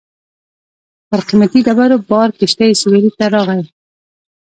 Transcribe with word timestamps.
پر 1.07 1.19
قیمتي 1.27 1.59
ډبرو 1.67 1.97
بار 2.09 2.29
کښتۍ 2.39 2.71
سېویل 2.81 3.07
ته 3.17 3.25
راتلې. 3.33 3.67